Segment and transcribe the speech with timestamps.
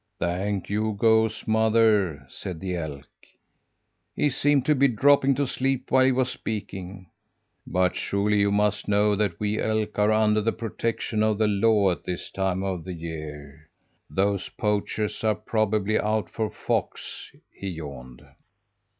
[0.17, 3.05] "'Thank you, goose mother!' said the elk.
[4.15, 7.05] He seemed to be dropping to sleep while he was speaking.
[7.67, 11.91] 'But surely you must know that we elk are under the protection of the law
[11.91, 13.69] at this time of the year.
[14.09, 18.23] Those poachers are probably out for fox,' he yawned.